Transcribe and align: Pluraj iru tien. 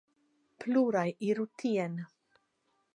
Pluraj 0.63 1.05
iru 1.29 1.47
tien. 1.65 2.03